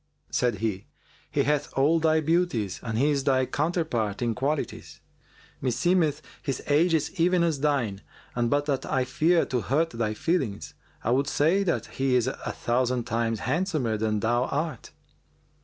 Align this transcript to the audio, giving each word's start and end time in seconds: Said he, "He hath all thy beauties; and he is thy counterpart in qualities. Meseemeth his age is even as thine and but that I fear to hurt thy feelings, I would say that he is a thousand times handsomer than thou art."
Said 0.31 0.55
he, 0.55 0.87
"He 1.29 1.43
hath 1.43 1.71
all 1.75 1.99
thy 1.99 2.21
beauties; 2.21 2.79
and 2.81 2.97
he 2.97 3.11
is 3.11 3.23
thy 3.23 3.45
counterpart 3.45 4.23
in 4.23 4.33
qualities. 4.33 4.99
Meseemeth 5.61 6.23
his 6.41 6.59
age 6.65 6.95
is 6.95 7.11
even 7.21 7.43
as 7.43 7.59
thine 7.59 8.01
and 8.33 8.49
but 8.49 8.65
that 8.65 8.83
I 8.87 9.05
fear 9.05 9.45
to 9.45 9.61
hurt 9.61 9.91
thy 9.91 10.15
feelings, 10.15 10.73
I 11.03 11.11
would 11.11 11.27
say 11.27 11.61
that 11.65 11.85
he 11.85 12.15
is 12.15 12.25
a 12.25 12.33
thousand 12.51 13.03
times 13.03 13.41
handsomer 13.41 13.95
than 13.95 14.21
thou 14.21 14.45
art." 14.45 14.89